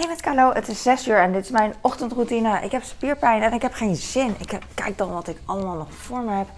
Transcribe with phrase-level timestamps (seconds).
[0.00, 2.60] Hey met Carlo, het is 6 uur en dit is mijn ochtendroutine.
[2.60, 4.34] Ik heb spierpijn en ik heb geen zin.
[4.38, 6.48] Ik heb, kijk dan wat ik allemaal nog voor me heb.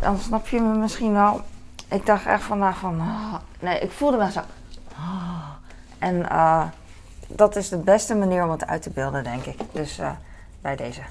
[0.00, 1.40] Dan snap je me misschien wel.
[1.88, 3.00] Ik dacht echt vandaag van...
[3.00, 4.40] ah, nee, ik voelde me zo...
[4.94, 5.48] ah.
[5.98, 6.64] en eh,
[7.26, 9.58] dat is de beste manier om het uit te beelden, denk ik.
[9.72, 10.10] Dus eh,
[10.60, 11.02] bij deze.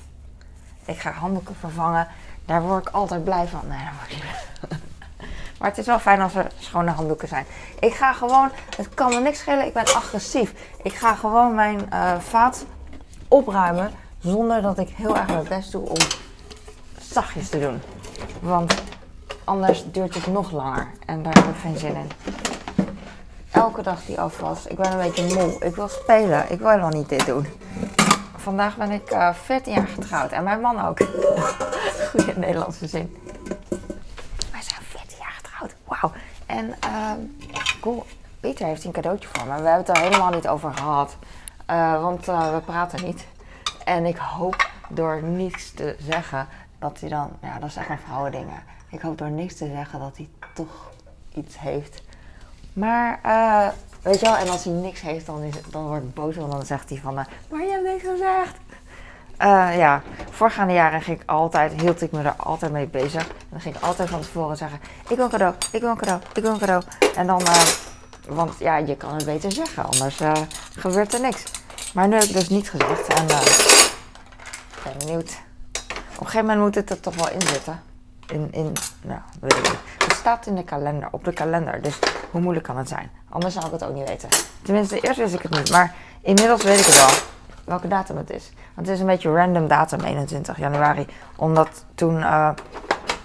[0.85, 2.07] Ik ga handdoeken vervangen.
[2.45, 3.61] Daar word ik altijd blij van.
[3.67, 4.79] Nee, dat word ik niet.
[5.59, 7.45] Maar het is wel fijn als er schone handdoeken zijn.
[7.79, 10.53] Ik ga gewoon, het kan me niks schelen, ik ben agressief.
[10.83, 12.65] Ik ga gewoon mijn eh, vaat
[13.27, 15.97] opruimen zonder dat ik heel erg mijn best doe om
[16.99, 17.81] zachtjes te doen.
[18.39, 18.73] Want
[19.43, 22.11] anders duurt het nog langer en daar heb ik geen zin in.
[23.51, 25.55] Elke dag die afwas, ik ben een beetje moe.
[25.59, 27.47] Ik wil spelen, ik wil helemaal niet dit doen.
[28.35, 30.99] Vandaag ben ik eh 14 jaar getrouwd en mijn man ook.
[32.09, 33.24] Goede Nederlandse zin.
[36.55, 37.19] En ehm
[37.81, 38.05] cool.
[38.39, 39.61] Peter heeft een cadeautje voor me.
[39.61, 41.15] We hebben het er helemaal niet over gehad.
[41.65, 43.27] Eh, want eh, we praten niet.
[43.85, 46.47] En ik hoop door niets te zeggen
[46.79, 47.29] dat hij dan...
[47.41, 47.89] Ja, dat is echt
[48.33, 48.47] een.
[48.89, 50.91] Ik hoop door niks te zeggen dat hij toch
[51.33, 52.01] iets heeft.
[52.73, 53.67] Maar, eh,
[54.01, 56.35] weet je wel, en als hij niks heeft, dan, is, dan word ik boos.
[56.35, 58.57] Want dan zegt hij van, maar je hebt niks gezegd.
[59.37, 63.27] Eh, ja, voorgaande jaren ging ik altijd, hield ik me er altijd mee bezig.
[63.27, 65.97] En dan ging ik altijd van tevoren zeggen, ik wil een cadeau, ik wil een
[65.97, 66.83] cadeau, ik wil een cadeau.
[67.15, 67.61] En dan, eh,
[68.27, 70.31] want ja, je kan het beter zeggen, anders eh,
[70.77, 71.43] gebeurt er niks.
[71.93, 75.37] Maar nu heb ik dus niet gezegd en ik ben benieuwd.
[76.13, 77.81] Op een gegeven moment moet het er toch wel in zitten.
[78.27, 79.79] In, in, nou, weet ik niet.
[80.07, 81.99] Het staat in de kalender, op de kalender, dus
[82.31, 83.11] hoe moeilijk kan het zijn?
[83.29, 84.29] Anders zou ik het ook niet weten.
[84.61, 87.33] Tenminste, eerst wist ik het niet, maar inmiddels weet ik het wel
[87.65, 88.51] welke datum het is.
[88.73, 91.05] Want het is een beetje random datum, 21 januari.
[91.35, 92.49] Omdat toen, eh,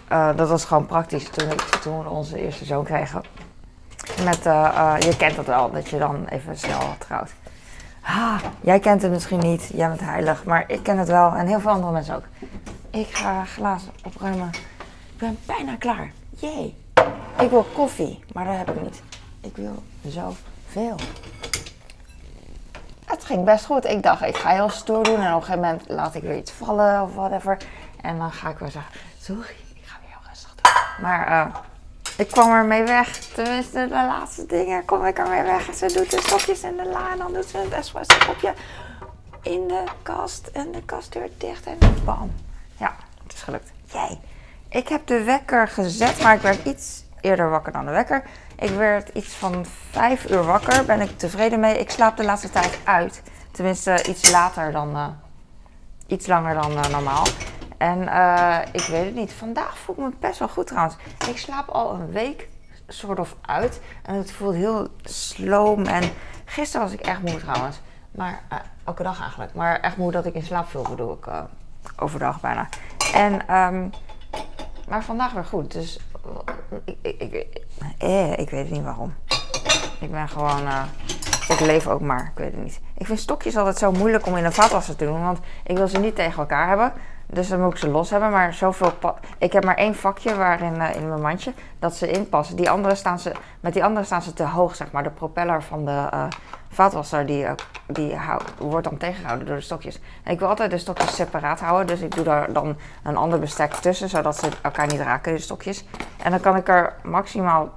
[0.08, 3.22] eh, dat was gewoon praktisch, toen, ik, toen we onze eerste zoon kregen.
[4.24, 7.32] Met, eh, je kent dat wel, dat je dan even snel trouwt.
[8.02, 11.46] Ah, jij kent het misschien niet, jij bent heilig, maar ik ken het wel en
[11.46, 12.24] heel veel andere mensen ook.
[12.90, 14.48] Ik ga glazen opruimen.
[15.12, 16.12] Ik ben bijna klaar.
[16.30, 16.76] Jee.
[17.38, 19.02] Ik wil koffie, maar dat heb ik niet.
[19.40, 20.96] Ik wil zoveel.
[23.10, 23.84] Het ging best goed.
[23.84, 25.20] Ik dacht, ik ga heel stoer doen.
[25.20, 27.56] En op een gegeven moment laat ik weer iets vallen of whatever.
[28.00, 30.72] En dan ga ik weer zeggen, sorry, ik ga weer heel rustig doen.
[31.00, 31.54] Maar eh,
[32.16, 33.18] ik kwam ermee weg.
[33.18, 35.74] Tenminste, de laatste dingen kom ik ermee weg.
[35.74, 38.54] Ze doet de stokjes in de la en dan doet ze het espresso kopje
[39.42, 40.46] in de kast.
[40.46, 42.32] En de kastdeur dicht en bam.
[42.76, 43.70] Ja, het is gelukt.
[43.84, 44.20] Jij.
[44.68, 48.22] Ik heb de wekker gezet, maar ik werd iets eerder wakker dan de wekker.
[48.60, 50.84] Ik werd iets van vijf uur wakker.
[50.84, 51.78] Ben ik tevreden mee.
[51.78, 53.22] Ik slaap de laatste tijd uit.
[53.50, 54.96] Tenminste, iets later dan.
[54.96, 55.06] eh,
[56.06, 57.26] iets langer dan eh, normaal.
[57.78, 59.32] En eh, ik weet het niet.
[59.32, 60.96] Vandaag voel ik me best wel goed trouwens.
[61.28, 62.48] Ik slaap al een week
[62.88, 63.80] soort of uit.
[64.02, 65.84] En het voelt heel sloom.
[65.86, 66.02] En
[66.44, 67.80] gisteren was ik echt moe trouwens.
[68.10, 68.42] Maar
[68.84, 69.54] elke dag eigenlijk.
[69.54, 71.26] Maar echt moe dat ik in slaap viel, bedoel ik.
[71.96, 72.68] overdag bijna.
[73.14, 73.88] En, ehm,
[74.88, 75.72] maar vandaag weer goed.
[75.72, 75.98] Dus
[76.84, 77.62] ik, ik,
[77.98, 79.14] eh, ik weet niet waarom.
[80.00, 80.66] Ik ben gewoon.
[80.66, 80.82] eh,
[81.48, 82.30] ik leef ook maar.
[82.34, 82.80] Ik weet het niet.
[82.96, 85.22] Ik vind stokjes altijd zo moeilijk om in een vaatwasser te doen.
[85.22, 86.92] Want ik wil ze niet tegen elkaar hebben.
[87.26, 88.30] Dus dan moet ik ze los hebben.
[88.30, 88.92] Maar zoveel.
[89.38, 91.52] Ik heb maar één vakje waarin in mijn mandje.
[91.78, 92.56] Dat ze inpassen.
[92.56, 95.02] Die andere staan ze, met die andere staan ze te hoog, zeg maar.
[95.02, 96.24] De propeller van de eh,
[96.68, 97.52] vaatwasser die, eh,
[97.86, 98.16] die
[98.58, 100.00] wordt dan tegengehouden door de stokjes.
[100.24, 101.86] Ik wil altijd de stokjes separaat houden.
[101.86, 104.08] Dus ik doe daar dan een ander bestek tussen.
[104.08, 105.84] Zodat ze elkaar niet raken, de stokjes.
[106.22, 107.72] En dan kan ik er maximaal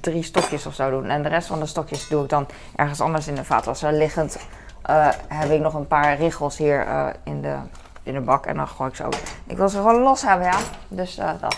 [0.00, 1.08] drie stokjes of zo doen.
[1.08, 2.46] En de rest van de stokjes doe ik dan
[2.76, 3.92] ergens anders in de vaatwasser.
[3.92, 4.38] Liggend
[4.82, 7.56] eh, heb ik nog een paar richels hier eh, in, de,
[8.02, 8.46] in de bak.
[8.46, 9.14] En dan gooi ik ze ook.
[9.46, 10.58] Ik wil ze gewoon los hebben, ja.
[10.88, 11.56] Dus eh, dat.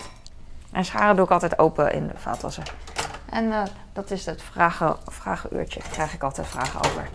[0.71, 2.73] En scharen doe ik altijd open in de vaatwasser.
[3.29, 3.53] En
[3.93, 5.79] dat is het vragen, vragenuurtje.
[5.79, 7.07] Daar krijg ik altijd vragen over.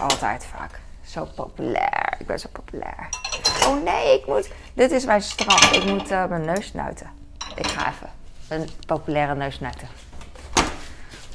[0.00, 0.80] Altijd vaak.
[1.04, 2.14] Zo populair.
[2.18, 3.08] Ik ben zo populair.
[3.66, 4.50] Oh nee, ik moet...
[4.74, 5.72] Dit is mijn straf.
[5.72, 7.10] Ik moet mijn neus snuiten.
[7.56, 8.21] Ik ga even
[8.52, 9.88] een populaire neus snuiten.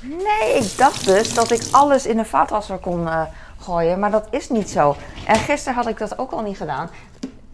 [0.01, 3.21] Nee, ik dacht dus dat ik alles in de vaatwasser kon eh,
[3.61, 4.95] gooien, maar dat is niet zo.
[5.25, 6.89] En gisteren had ik dat ook al niet gedaan.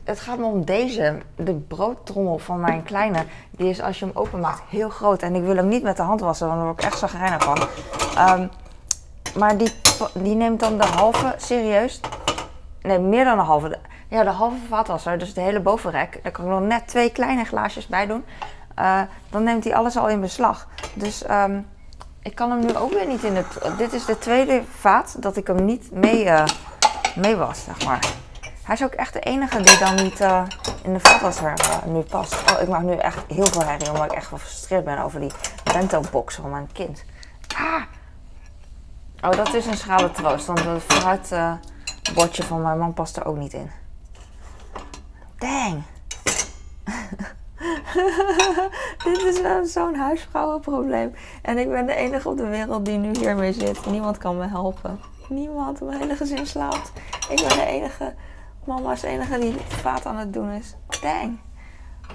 [0.03, 3.25] Het gaat me om deze, de broodtrommel van mijn kleine.
[3.51, 5.21] Die is als je hem openmaakt heel groot.
[5.21, 7.43] En ik wil hem niet met de hand wassen, want daar word ik echt zagrijnig
[7.43, 7.57] van.
[8.15, 8.47] Ehm,
[9.37, 9.71] maar die,
[10.13, 11.99] die neemt dan de halve, serieus?
[12.81, 13.79] Nee, meer dan de halve.
[14.07, 16.19] Ja, de halve vaatwasser, dus de hele bovenrek.
[16.23, 18.23] Daar kan ik nog net twee kleine glaasjes bij doen.
[18.75, 20.67] Eh, dan neemt hij alles al in beslag.
[20.93, 21.59] Dus ehm,
[22.21, 23.77] ik kan hem nu ook weer niet in het...
[23.77, 26.45] Dit is de tweede vaat dat ik hem niet mee, eh,
[27.15, 28.05] mee was, zeg maar.
[28.63, 30.43] Hij is ook echt de enige die dan niet eh,
[30.83, 31.53] in de vaatwasser
[31.85, 32.51] nu past.
[32.51, 35.19] Oh, ik maak nu echt heel veel herrie, omdat ik echt wel gefrustreerd ben over
[35.19, 35.31] die
[35.63, 37.03] bento-box van mijn kind.
[37.55, 37.81] Ah!
[39.21, 43.37] Oh, dat is een schrale troost, want het fruitbordje van mijn man past er ook
[43.37, 43.71] niet in.
[45.37, 45.83] Dang.
[49.03, 51.15] Dit is zo'n huisvrouwenprobleem.
[51.41, 53.85] En ik ben de enige op de wereld die nu hiermee zit.
[53.85, 54.99] Niemand kan me helpen.
[55.29, 55.81] Niemand.
[55.81, 56.91] Mijn hele gezin slaapt.
[57.29, 58.13] Ik ben de enige.
[58.65, 60.75] Mama is de enige die vaat aan het doen is.
[61.01, 61.39] Dang.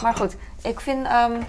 [0.02, 1.40] Maar goed, ik vind, ehm,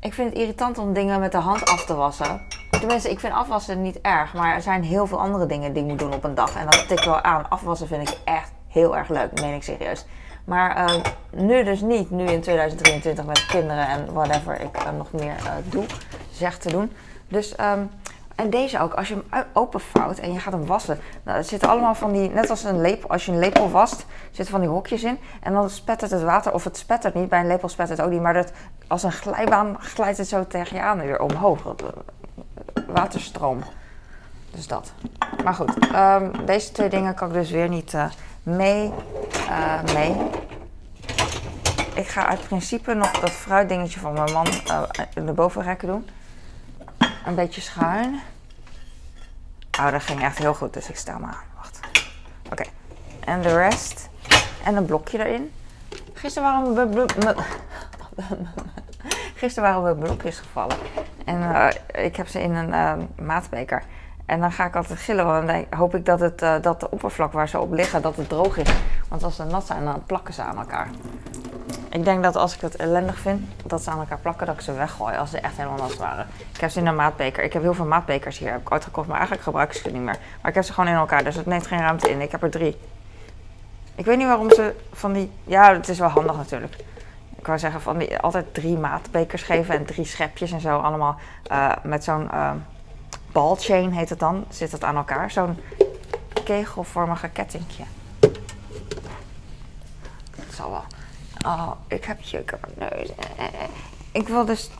[0.00, 2.40] ik vind het irritant om dingen met de hand af te wassen.
[2.70, 4.34] Tenminste, ik vind afwassen niet erg.
[4.34, 6.56] Maar er zijn heel veel andere dingen die ik moet doen op een dag.
[6.56, 7.48] En dat tikt wel aan.
[7.48, 9.30] Afwassen vind ik echt heel erg leuk.
[9.30, 10.06] Dat meen ik serieus.
[10.46, 12.10] Maar uh, nu dus niet.
[12.10, 15.84] Nu in 2023 met kinderen en whatever ik uh, nog meer uh, doe,
[16.32, 16.92] zeg te doen.
[17.28, 17.90] Dus, um,
[18.34, 18.94] en deze ook.
[18.94, 20.98] Als je hem openvouwt en je gaat hem wassen.
[21.22, 23.10] Nou, er zitten allemaal van die, net als een lepel.
[23.10, 25.18] Als je een lepel wast, zitten van die hokjes in.
[25.42, 27.28] En dan spettert het water, of het spettert niet.
[27.28, 28.22] Bij een lepel spettert het ook niet.
[28.22, 28.52] Maar dat,
[28.86, 31.74] als een glijbaan glijdt het zo tegen je aan weer omhoog.
[32.86, 33.62] Waterstroom.
[34.56, 34.92] Dus dat.
[35.44, 37.94] Maar goed, um, deze twee dingen kan ik dus weer niet
[38.42, 38.92] mee.
[39.48, 40.16] Uh, mee.
[41.94, 44.82] Ik ga uit principe nog dat fruitdingetje van mijn man uh,
[45.14, 46.08] in de bovenrekken doen.
[47.26, 48.20] Een beetje schuin.
[49.78, 51.56] Oh, dat ging echt heel goed, dus ik sta maar aan.
[51.56, 51.80] Wacht.
[52.44, 52.52] Oké.
[52.52, 52.66] Okay.
[53.24, 54.08] En de rest.
[54.64, 55.52] En een blokje erin.
[56.12, 57.04] Gisteren waren we...
[59.34, 60.76] Gisteren waren we blokjes gevallen.
[61.24, 63.82] En ik heb ze in een maatbeker.
[64.26, 66.90] En dan ga ik altijd gillen, want dan hoop ik dat, het, uh, dat de
[66.90, 68.70] oppervlak waar ze op liggen, dat het droog is.
[69.08, 70.88] Want als ze nat zijn, dan plakken ze aan elkaar.
[71.88, 74.60] Ik denk dat als ik het ellendig vind, dat ze aan elkaar plakken, dat ik
[74.60, 76.26] ze weggooi als ze echt helemaal nat waren.
[76.54, 77.44] Ik heb ze in een maatbeker.
[77.44, 79.90] Ik heb heel veel maatbekers hier, heb ik ooit gekocht, maar eigenlijk gebruik ik ze
[79.90, 80.18] niet meer.
[80.40, 82.20] Maar ik heb ze gewoon in elkaar, dus het neemt geen ruimte in.
[82.20, 82.76] Ik heb er drie.
[83.94, 85.32] Ik weet niet waarom ze van die...
[85.44, 86.74] Ja, het is wel handig natuurlijk.
[87.38, 90.78] Ik wou zeggen, van die, altijd drie maatbekers geven en drie schepjes en zo.
[90.78, 91.16] Allemaal
[91.52, 92.28] uh, met zo'n...
[92.34, 92.50] Uh,
[93.36, 95.30] ballchain heet het dan, zit het aan elkaar.
[95.30, 95.58] Zo'n
[96.44, 97.84] kegelvormige kettingje.
[100.36, 100.84] Dat zal wel.
[101.46, 102.18] Oh, ik heb
[102.76, 103.10] mijn neus.
[104.12, 104.70] Ik wil dus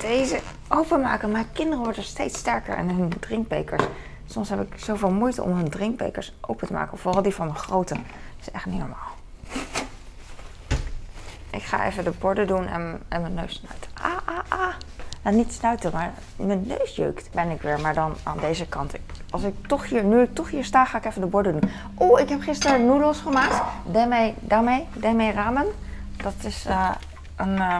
[0.00, 1.30] deze openmaken.
[1.30, 3.84] Mijn kinderen worden steeds sterker en hun drinkbekers.
[4.26, 6.98] Soms heb ik zoveel moeite om hun drinkbekers open te maken.
[6.98, 7.94] Vooral die van mijn grote.
[7.94, 8.04] Dat
[8.40, 9.14] is echt niet normaal.
[11.50, 13.90] Ik ga even de borden doen en, en mijn neus snuiten.
[13.94, 14.74] Ah, ah, ah.
[15.26, 17.28] Nou, niet snuiten, maar mijn neus jeukt.
[17.32, 18.94] Ben ik weer, maar dan aan deze kant.
[19.30, 21.70] Als ik toch hier, nu ik toch hier sta, ga ik even de borden doen.
[21.94, 23.62] Oh, ik heb gisteren noedels gemaakt.
[23.84, 25.66] Deme, dame, deme ramen.
[26.16, 26.90] Dat is uh,
[27.36, 27.78] een uh,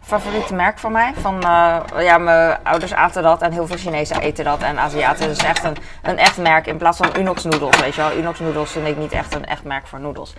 [0.00, 1.14] favoriete merk van mij.
[1.14, 4.62] Van, uh, ja, mijn ouders aten dat en heel veel Chinezen eten dat.
[4.62, 8.00] En Aziaten is echt een, een echt merk in plaats van Unox noedels, weet je
[8.00, 8.16] wel.
[8.16, 10.34] Unox noedels vind ik niet echt een echt merk voor noedels.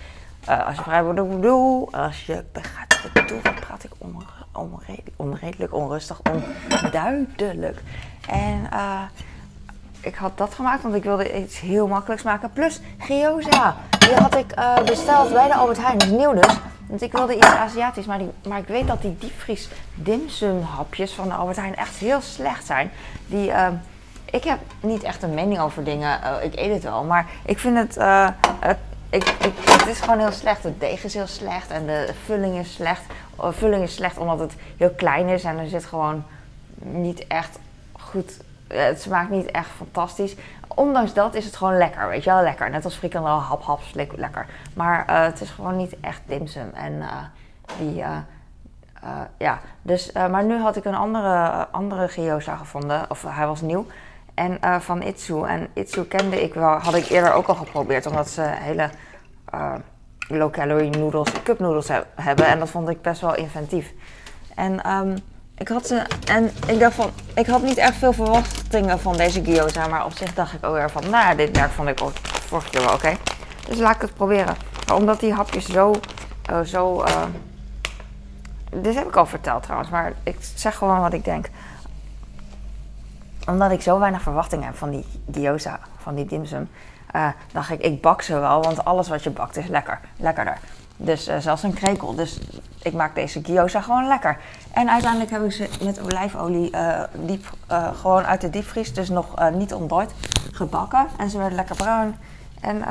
[0.45, 2.44] als je vrij bedoel, als je
[3.13, 4.24] bedoel, dan praat ik om
[4.57, 6.22] onredelijk, onredelijk, onrustig,
[6.84, 7.81] onduidelijk.
[8.30, 9.02] En uh,
[10.00, 12.52] ik had dat gemaakt, want ik wilde iets heel makkelijks maken.
[12.54, 13.75] Plus gyoza.
[14.00, 15.98] Die had ik uh, besteld bij de Albert Heijn.
[15.98, 16.57] Dat is nieuw dus.
[16.88, 21.13] Want ik wilde iets Aziatisch, maar, die, maar ik weet dat die diepvries dimsum hapjes
[21.13, 22.92] van de Albert Heijn echt heel slecht zijn.
[23.28, 23.68] Die, uh,
[24.25, 26.19] ik heb niet echt een mening over dingen.
[26.44, 27.96] ik eet het wel, maar ik vind het,
[28.60, 28.78] het
[29.16, 30.63] ik, ik, het is gewoon heel slecht.
[30.63, 33.01] Het deeg is heel slecht en de vulling is slecht.
[33.42, 36.24] De vulling is slecht omdat het heel klein is en er zit gewoon
[36.76, 37.60] niet echt
[37.92, 38.40] goed.
[38.68, 40.36] Het smaakt niet echt fantastisch.
[40.68, 42.70] Ondanks dat is het gewoon lekker, weet je wel, lekker.
[42.70, 44.46] Net als frikandel, hap, hap, lekker.
[44.74, 46.70] Maar uh, het is gewoon niet echt dimsum.
[46.74, 47.04] En
[47.77, 48.04] die,
[49.38, 53.86] ja, dus, maar nu had ik een andere, andere gyoza gevonden, of hij was nieuw.
[54.34, 55.44] En van Itsu.
[55.44, 58.06] En Itsu kende ik wel, had ik eerder ook al geprobeerd.
[58.06, 58.89] Omdat ze hele
[60.27, 62.46] low calorie noodles, cup noodles he hebben.
[62.46, 63.94] En dat vond ik best wel inventief.
[64.55, 65.17] En um,
[65.58, 66.03] ik had ze.
[66.27, 67.10] En ik dacht van.
[67.36, 69.88] Ik had niet echt veel verwachtingen van deze gyoza.
[69.88, 71.10] Maar op zich dacht ik ook weer van.
[71.10, 73.13] Nou dit merk vond ik ook vorige keer wel oké.
[73.67, 74.55] Dus laat ik het proberen.
[74.88, 75.96] Maar omdat die hapjes zo.
[76.51, 77.03] Uh, zo
[78.72, 79.89] dit heb ik al verteld trouwens.
[79.89, 81.50] Maar ik zeg gewoon wat ik denk
[83.48, 86.70] omdat ik zo weinig verwachting heb van die gyoza, van die dimsum,
[87.15, 90.57] uh, dacht ik, ik bak ze wel, want alles wat je bakt is lekker, lekkerder.
[90.98, 92.15] Dus uh, zelfs een krekel.
[92.15, 92.39] Dus
[92.81, 94.38] ik maak deze gyoza gewoon lekker.
[94.72, 97.53] En uiteindelijk heb ik ze met olijfolie uh, diep,
[97.93, 100.13] gewoon uit de diepvries, dus nog niet ontdooid,
[100.51, 101.07] gebakken.
[101.17, 102.15] En ze werden lekker bruin.
[102.62, 102.84] En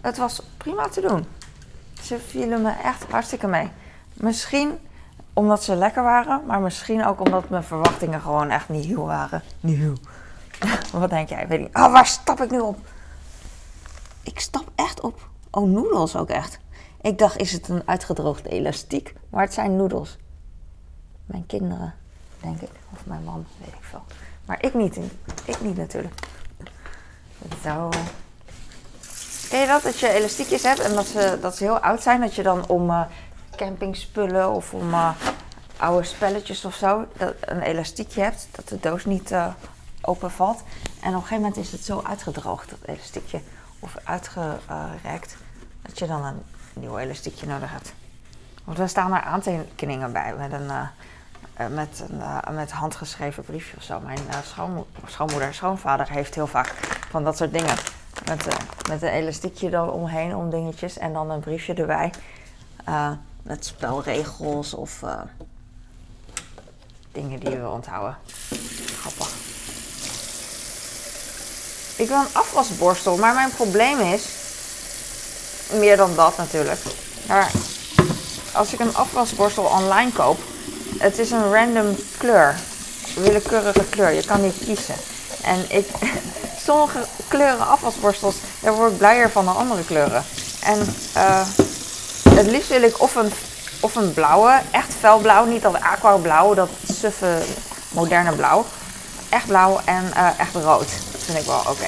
[0.00, 1.26] het was prima te doen.
[2.02, 3.70] Ze vielen me echt hartstikke mee.
[4.14, 4.78] Misschien
[5.32, 9.42] omdat ze lekker waren, maar misschien ook omdat mijn verwachtingen gewoon echt nieuw waren.
[9.60, 9.94] Nieuw.
[10.92, 11.46] Wat denk jij?
[11.48, 11.68] Weet.
[11.72, 12.76] Oh, waar stap ik nu op?
[14.22, 15.28] Ik stap echt op.
[15.50, 16.58] Oh, noedels ook echt.
[17.00, 19.14] Ik dacht, is het een uitgedroogde elastiek?
[19.30, 20.16] Maar het zijn noedels.
[21.26, 21.94] Mijn kinderen,
[22.40, 22.70] denk ik.
[22.92, 24.02] Of mijn man, weet ik veel.
[24.44, 24.98] Maar ik niet.
[25.44, 26.14] Ik niet natuurlijk.
[27.62, 27.88] Zo.
[29.48, 29.82] Ken je dat?
[29.82, 32.20] Dat je elastiekjes hebt en dat ze, dat ze heel oud zijn.
[32.20, 33.02] Dat je dan om uh,
[33.56, 35.10] campingspullen of om uh,
[35.76, 37.06] oude spelletjes of zo...
[37.16, 39.46] Dat, een elastiekje hebt, dat de doos niet uh,
[40.00, 40.62] open valt.
[41.00, 43.40] En op een gegeven moment is het zo uitgedroogd, dat elastiekje.
[43.84, 45.36] Of uitgerekt,
[45.82, 47.92] dat je dan een nieuw elastiekje nodig hebt.
[48.64, 50.70] Want er staan er aantekeningen bij met een,
[51.74, 54.00] met een uh, met handgeschreven briefje of zo.
[54.00, 56.66] Mijn uh, schoonmo schoonmoeder schoonvader heeft heel vaak
[57.10, 57.76] van dat soort dingen.
[58.26, 58.46] Met,
[58.88, 62.12] met een elastiekje dan omheen om dingetjes en dan een briefje erbij.
[63.42, 65.04] met spelregels of
[67.12, 68.16] dingen die we onthouden.
[69.00, 69.34] Grappig.
[72.02, 74.22] Ik wil een afwasborstel, maar mijn probleem is...
[75.70, 76.80] Meer dan dat natuurlijk.
[77.26, 77.50] Maar
[78.52, 80.40] als ik een afwasborstel online koop,
[80.98, 82.56] het is een random kleur.
[83.14, 84.10] Willekeurige kleur.
[84.10, 84.94] Je kan niet kiezen.
[85.42, 85.88] En ik,
[86.66, 90.24] sommige kleuren afwasborstels, daar word ik blijer van dan andere kleuren.
[90.60, 91.46] En uh,
[92.28, 93.32] het liefst wil ik of een,
[93.80, 97.42] of een blauwe, echt felblauw, niet dat aqua blauw, dat suffe
[97.88, 98.64] moderne blauw.
[99.28, 100.88] Echt blauw en uh, echt rood.
[101.24, 101.86] Vind ik wel oké.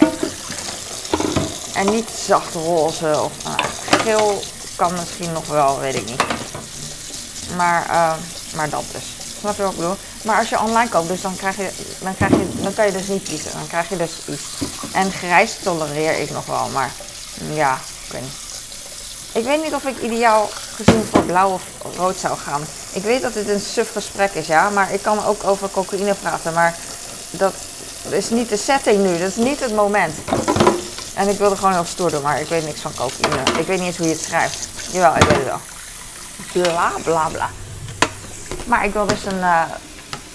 [1.74, 3.54] En niet zacht roze of uh,
[4.02, 4.42] geel
[4.76, 6.22] kan misschien nog wel, weet ik niet.
[7.56, 8.12] Maar, uh,
[8.54, 9.04] maar dat dus.
[9.40, 9.96] Snap je wat ik bedoel?
[10.22, 12.92] Maar als je online koopt, dus dan, krijg je, dan, krijg je, dan kan je
[12.92, 13.52] dus niet kiezen.
[13.52, 14.42] Dan krijg je dus iets.
[14.92, 16.90] En grijs tolereer ik nog wel, maar
[17.52, 18.42] ja, ik weet niet.
[19.32, 21.62] Ik weet niet of ik ideaal gezien voor blauw of
[21.96, 22.62] rood zou gaan.
[22.92, 24.70] Ik weet dat dit een suf gesprek is, ja.
[24.70, 26.52] Maar ik kan ook over cocaïne praten.
[26.52, 26.76] Maar
[27.30, 27.54] dat
[28.12, 29.18] is niet de setting nu.
[29.18, 30.14] Dat is niet het moment.
[31.14, 33.42] En ik wilde gewoon heel stoer doen, maar ik weet niks van cocaïne.
[33.58, 34.68] Ik weet niet eens hoe je het schrijft.
[34.90, 35.60] Jawel, ik weet het wel.
[36.62, 37.50] Bla bla bla.
[38.66, 39.62] Maar ik wil dus een, uh,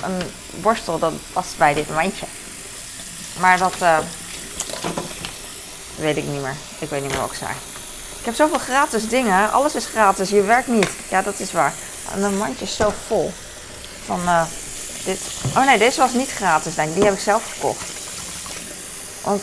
[0.03, 0.21] een
[0.61, 2.25] borstel dat past bij dit mandje.
[3.39, 3.97] Maar dat uh,
[5.95, 6.55] weet ik niet meer.
[6.79, 7.51] Ik weet niet meer wat ik zei.
[8.19, 9.51] Ik heb zoveel gratis dingen.
[9.51, 10.29] Alles is gratis.
[10.29, 10.89] Je werkt niet.
[11.09, 11.73] Ja, dat is waar.
[12.13, 13.33] En een mandje is zo vol.
[14.05, 14.41] Van uh,
[15.05, 15.19] dit.
[15.55, 16.95] Oh nee, deze was niet gratis, denk ik.
[16.95, 17.97] Die heb ik zelf gekocht.
[19.23, 19.41] Want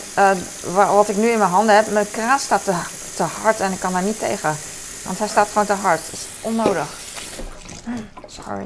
[0.73, 2.75] wat ik nu in mijn handen heb, mijn kraan staat te,
[3.15, 4.55] te hard en ik kan daar niet tegen.
[5.03, 6.01] Want hij staat gewoon te hard.
[6.05, 6.87] Dat is onnodig.
[8.25, 8.65] Sorry.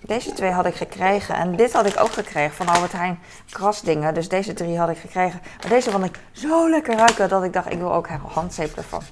[0.00, 1.34] Deze twee had ik gekregen.
[1.34, 3.18] En dit had ik ook gekregen van Albert Heijn
[3.50, 4.14] krasdingen.
[4.14, 5.40] Dus deze drie had ik gekregen.
[5.60, 9.02] Maar deze vond ik zo lekker ruiken dat ik dacht, ik wil ook handzeep ervan.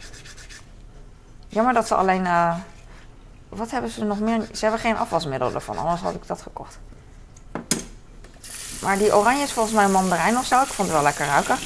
[1.48, 2.24] Jammer dat ze alleen...
[2.24, 2.54] Uh,
[3.50, 4.46] wat hebben ze nog meer?
[4.52, 5.78] Ze hebben geen afwasmiddel ervan.
[5.78, 6.78] Anders had ik dat gekocht.
[8.80, 10.60] Maar die oranje is volgens mij mandarijn of zo.
[10.60, 11.58] Ik vond het wel lekker ruiken.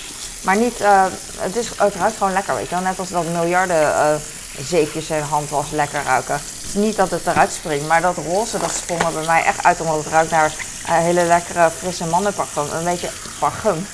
[0.44, 1.04] Maar niet, uh,
[1.38, 2.84] het, is, ruikt gewoon lekker, weet je wel.
[2.84, 4.14] Net als dat miljarden uh,
[4.58, 6.34] zeepjes en handwas lekker ruiken.
[6.34, 9.64] Het is niet dat het eruit springt, maar dat roze, dat sprong bij mij echt
[9.64, 9.80] uit.
[9.80, 10.52] Omdat het ruikt naar
[10.86, 12.66] hele lekkere frisse mannenparfum.
[12.72, 13.86] Een beetje parfum.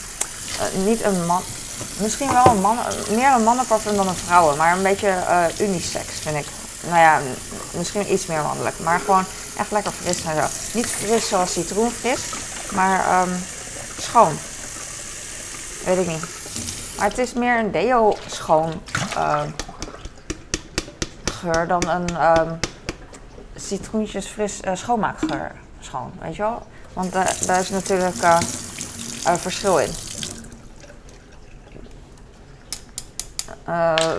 [0.60, 1.42] Uh, niet een man...
[1.98, 2.78] Misschien wel een man,
[3.10, 4.56] meer een mannenparfum dan een vrouwen.
[4.56, 5.14] Maar een beetje
[5.58, 6.46] unisex, vind ik.
[6.86, 7.20] Nou ja,
[7.72, 8.78] misschien iets meer mannelijk.
[8.78, 9.24] Maar gewoon
[9.56, 10.46] echt lekker fris en zo.
[10.78, 12.20] Niet fris zoals citroenfris,
[12.72, 13.34] maar um,
[13.98, 14.38] schoon.
[15.84, 16.24] Weet ik niet.
[16.96, 18.82] Maar het is meer een deo schoon
[19.16, 19.42] uh,
[21.24, 22.58] geur dan een um,
[23.56, 26.12] citroentjes fris uh, schoonmaakgeur schoon.
[26.20, 26.66] Weet je wel?
[26.92, 28.16] Want uh, daar is natuurlijk
[29.38, 30.09] verschil in.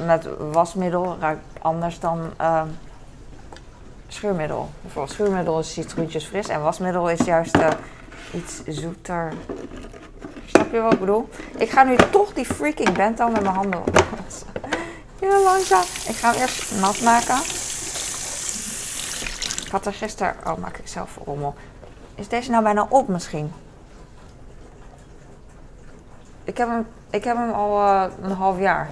[0.05, 2.67] Met wasmiddel ruikt anders dan ehm,
[4.07, 4.69] schuurmiddel.
[4.81, 7.57] Bijvoorbeeld schuurmiddel is citroentjes fris en wasmiddel is juist
[8.33, 9.33] iets zoeter.
[10.45, 11.29] Snap je wat ik bedoel?
[11.57, 13.83] Ik ga nu toch die freaking bento met mijn handen
[15.19, 15.83] Heel langzaam.
[16.07, 17.37] Ik ga hem eerst nat maken.
[19.65, 20.35] Ik had er gisteren...
[20.45, 21.55] Oh, maak ik zelf rommel.
[22.15, 23.53] Is deze nou bijna op misschien?
[26.43, 27.81] Ik heb hem, ik heb hem al
[28.21, 28.89] een half jaar.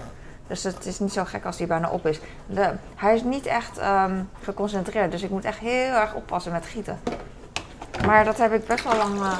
[0.49, 2.19] Dus het is niet zo gek als hij bijna op is.
[2.45, 5.11] De, hij is niet echt um, geconcentreerd.
[5.11, 6.99] Dus ik moet echt heel erg oppassen met gieten.
[8.05, 9.31] Maar dat heb ik best wel lang, uh,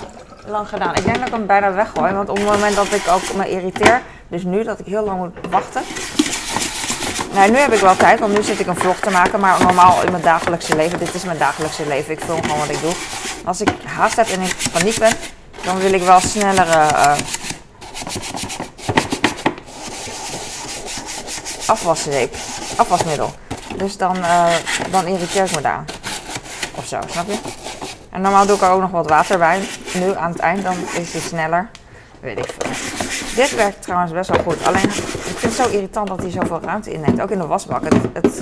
[0.47, 0.95] lang gedaan.
[0.95, 2.13] Ik denk dat ik hem bijna weggooi.
[2.13, 4.01] Want op het moment dat ik ook me irriteer.
[4.27, 5.81] Dus nu dat ik heel lang moet wachten.
[7.33, 9.39] Nou, nu heb ik wel tijd, want nu zit ik een vlog te maken.
[9.39, 12.13] Maar normaal in mijn dagelijkse leven, dit is mijn dagelijkse leven.
[12.13, 12.93] Ik film gewoon wat ik doe.
[13.45, 15.13] Als ik haast heb en in paniek ben,
[15.63, 17.13] dan wil ik wel snellere uh,
[21.69, 22.35] afwaszeep,
[22.75, 23.33] afwasmiddel.
[23.77, 24.55] Dus dan, uh,
[24.91, 25.83] dan irriteer ik me daar.
[26.75, 27.37] Of zo, snap je?
[28.09, 29.59] En normaal doe ik er ook nog wat water bij.
[29.93, 31.69] Nu aan het eind, dan is hij sneller.
[32.19, 32.71] Weet ik veel.
[33.35, 34.65] Dit werkt trouwens best wel goed.
[34.65, 37.21] Alleen, ik vind het zo irritant dat hij zoveel ruimte inneemt.
[37.21, 37.83] Ook in de wasbak.
[37.83, 38.41] Het, het,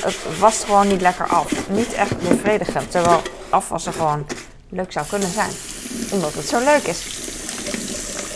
[0.00, 1.68] het wast gewoon niet lekker af.
[1.68, 2.90] Niet echt bevredigend.
[2.90, 4.26] Terwijl afwassen gewoon
[4.68, 5.50] leuk zou kunnen zijn.
[6.10, 6.98] Omdat het zo leuk is.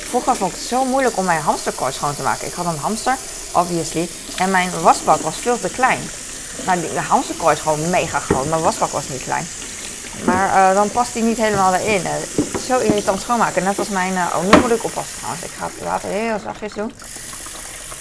[0.08, 2.46] vroeger vond ik het zo moeilijk om mijn hamsterkooi schoon te maken.
[2.46, 3.16] Ik had een hamster,
[3.52, 4.08] obviously.
[4.36, 6.00] En mijn wasbak was veel te klein.
[6.66, 8.48] Nou, de hamsterkooi is gewoon mega groot.
[8.48, 9.46] Mijn wasbak was niet klein.
[10.24, 12.02] Maar uh, dan past die niet helemaal erin.
[12.66, 13.62] Zo irritant schoonmaken.
[13.62, 14.12] Net als mijn...
[14.12, 15.44] Uh, oh, nu moet ik oppassen trouwens.
[15.44, 16.92] Ik ga het water heel zachtjes doen.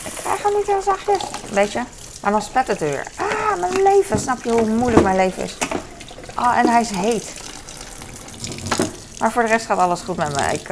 [0.05, 1.23] Ik krijg hem niet heel zachtjes.
[1.51, 1.81] Weet je?
[2.21, 3.05] Maar dan spet het er weer.
[3.15, 4.19] Ah, mijn leven.
[4.19, 5.57] Snap je hoe moeilijk mijn leven is?
[6.33, 7.33] Ah, en hij is heet.
[9.19, 10.53] Maar voor de rest gaat alles goed met me.
[10.53, 10.67] Ik,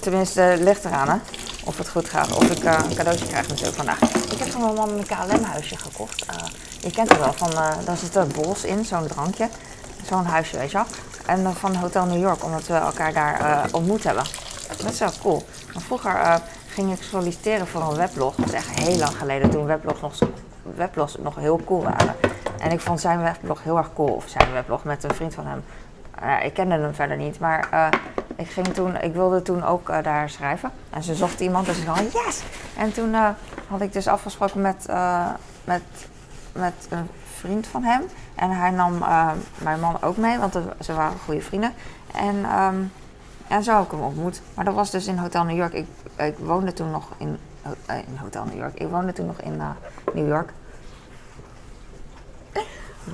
[0.00, 1.16] tenminste, ligt eraan hè.
[1.64, 2.36] Of het goed gaat.
[2.36, 4.00] Of ik een cadeautje krijg natuurlijk vandaag.
[4.32, 6.24] Ik heb van mijn man een KLM-huisje gekocht.
[6.80, 7.32] je kent het wel.
[7.32, 7.50] Van,
[7.84, 9.48] daar zit er bols in, zo'n drankje
[10.06, 10.86] zo'n huisje, weet je wel.
[11.26, 14.24] En van Hotel New York, omdat we elkaar daar ontmoet hebben.
[14.82, 15.44] Dat is wel cool.
[15.72, 18.34] Maar vroeger ging ik solliciteren voor een weblog.
[18.34, 20.14] Dat is echt heel lang geleden, toen weblogs nog,
[20.62, 22.14] weblogs nog heel cool waren.
[22.58, 24.08] En ik vond zijn weblog heel erg cool.
[24.08, 25.64] Of zijn weblog met een vriend van hem.
[26.22, 27.90] Uh, ik kende hem verder niet, maar
[28.36, 30.70] ik, ging toen, ik wilde toen ook daar schrijven.
[30.90, 32.42] En ze zocht iemand, dus ik dacht, yes!
[32.76, 33.14] En toen
[33.68, 34.86] had ik dus afgesproken met,
[35.64, 35.82] met,
[36.52, 38.02] met een vriend van hem.
[38.34, 38.98] En hij nam
[39.58, 41.72] mijn man ook mee, want ze waren goede vrienden.
[42.14, 42.44] En,
[43.48, 44.40] en zo heb ik hem ontmoet.
[44.54, 45.72] Maar dat was dus in Hotel New York.
[45.72, 45.86] Ik,
[46.16, 47.38] ik woonde toen nog in,
[47.86, 48.74] in Hotel New York.
[48.74, 49.62] Ik woonde toen nog in
[50.12, 50.52] New York.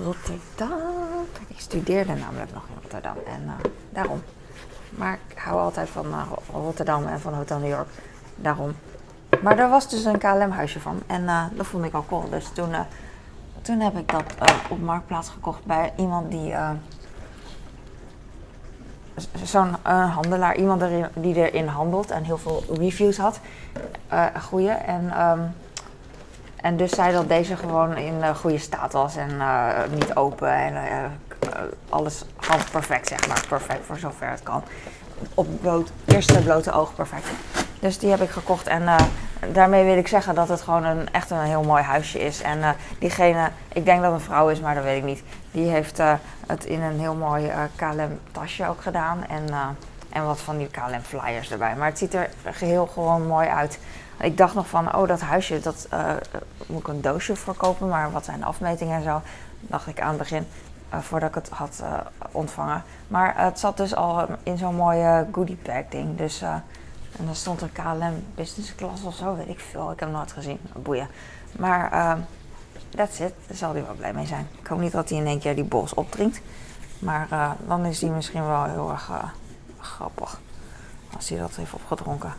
[0.05, 1.08] Rotterdam.
[1.47, 3.17] Ik studeerde namelijk nog in Rotterdam.
[3.27, 3.51] En
[3.91, 4.23] daarom.
[4.91, 6.07] Maar ik hou altijd van
[6.53, 7.89] Rotterdam en van Hotel New York.
[8.35, 8.73] Daarom.
[9.43, 11.03] Maar daar was dus een KLM-huisje van.
[11.07, 12.29] En dat vond ik al cool.
[12.31, 12.75] Dus toen
[13.63, 14.23] toen heb ik dat
[14.69, 16.55] op Marktplaats gekocht bij iemand die.
[19.43, 23.41] Zo'n handelaar, iemand erin, die erin handelt en heel veel reviews had.
[24.41, 24.71] goede.
[24.71, 25.55] En, um,
[26.61, 29.41] en dus zei dat deze gewoon in goede staat was en
[29.91, 30.53] niet open.
[30.53, 30.75] En
[31.88, 33.45] alles gewoon perfect, zeg maar.
[33.49, 34.62] Perfect voor zover het kan.
[35.35, 37.27] Op bloot, eerste blote oog perfect.
[37.81, 38.83] Dus die heb ik gekocht en
[39.53, 42.43] daarmee wil ik zeggen dat het gewoon een, echt een heel mooi huisje is.
[42.43, 45.23] En uh, diegene, ik denk dat het een vrouw is, maar dat weet ik niet.
[45.50, 46.13] Die heeft uh,
[46.47, 49.25] het in een heel mooi uh, eh, KLM tasje ook gedaan.
[49.28, 49.45] En,
[50.11, 51.75] en wat van die KLM flyers erbij.
[51.76, 53.78] Maar het ziet er geheel gewoon mooi uit.
[54.21, 55.89] Ik dacht nog van, oh dat huisje, dat
[56.67, 57.89] moet ik een doosje voor kopen.
[57.89, 59.23] Maar wat zijn de afmetingen en zo?
[59.61, 60.47] Dacht ik aan het begin.
[60.91, 61.83] voordat ik het had
[62.31, 62.83] ontvangen.
[63.09, 66.17] Maar het zat dus al in zo'n mooie goodie bag ding.
[66.17, 66.43] Dus
[67.19, 69.91] en dan stond er KLM business class of zo, weet ik veel.
[69.91, 70.59] Ik heb hem nooit gezien.
[70.73, 71.09] Boeien.
[71.59, 72.15] Maar uh,
[72.91, 73.33] that's it.
[73.47, 74.49] Daar zal hij wel blij mee zijn.
[74.61, 76.41] Ik hoop niet dat hij in één keer die bos opdrinkt.
[76.99, 79.11] Maar dan is hij misschien wel heel erg
[79.81, 80.41] grappig.
[81.17, 82.33] Als hij dat heeft opgedronken.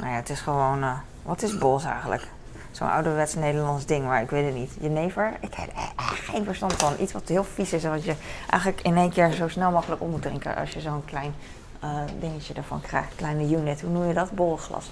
[0.00, 0.82] Nou ja, het is gewoon...
[0.82, 2.26] Uh, wat is bos eigenlijk?
[2.70, 4.72] Zo'n ouderwets Nederlands ding, maar ik weet het niet.
[4.80, 5.36] Jenever?
[5.40, 6.92] Ik heb er geen verstand van.
[6.98, 8.14] Iets wat heel vies is en wat je
[8.50, 10.56] eigenlijk in één keer zo snel mogelijk om moet drinken.
[10.56, 11.34] Als je zo'n klein
[11.84, 13.14] uh, dingetje ervan krijgt.
[13.14, 14.30] Kleine unit, hoe noem je dat?
[14.30, 14.90] Borrelglas.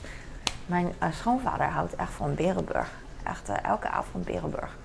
[0.67, 2.91] Mijn uh, schoonvader houdt echt van Berenburg.
[3.23, 4.77] Echt elke avond Berenburg.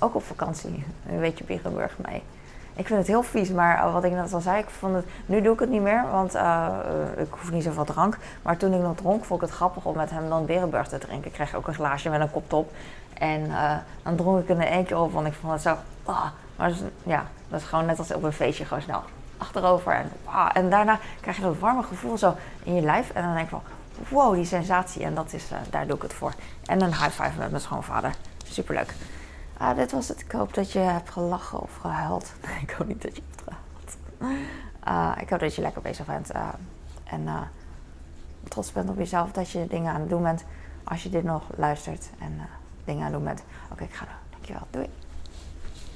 [0.00, 0.84] Ook op vakantie.
[1.08, 2.22] Een beetje Berenburg mee.
[2.76, 5.42] Ik vind het heel vies, maar wat ik net al zei, ik vond het, nu
[5.42, 6.34] doe ik het niet meer, want
[7.16, 8.18] ik hoef niet zoveel drank.
[8.42, 10.98] Maar toen ik nog dronk, vond ik het grappig om met hem dan Berenburg te
[10.98, 11.26] drinken.
[11.26, 12.72] Ik kreeg ook een glaasje met een kop top.
[13.18, 13.50] En
[14.02, 15.76] dan dronk ik er in één keer op, want ik vond het zo...
[16.04, 19.02] Oh, maar ja, dat is gewoon net als op een feestje, gewoon snel
[19.36, 19.92] achterover.
[19.92, 20.10] En,
[20.52, 23.10] en daarna krijg je dat warme gevoel zo in je lijf.
[23.10, 23.62] En dan denk ik van,
[24.08, 25.04] wow, die sensatie.
[25.04, 26.32] En dat is, daar doe ik het voor.
[26.66, 28.14] En een high five met mijn schoonvader.
[28.44, 28.94] Superleuk.
[29.60, 30.20] Uh, dit was het.
[30.20, 32.32] Ik hoop dat je hebt gelachen of gehuild.
[32.62, 33.96] ik hoop niet dat je hebt gehuild.
[34.88, 36.30] Uh, ik hoop dat je lekker bezig bent.
[36.30, 36.48] Eh,
[37.04, 37.28] en
[38.48, 40.44] trots bent op jezelf dat je dingen aan het doen bent.
[40.84, 42.40] Als je dit nog luistert en
[42.84, 43.42] dingen aan het doen bent.
[43.72, 44.14] Oké, ik ga door.
[44.30, 44.66] Dankjewel.
[44.70, 45.03] Doei.